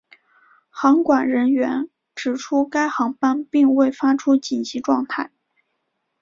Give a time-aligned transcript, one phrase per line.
[0.71, 5.29] 航管人员指出该航班并未发出紧急状态。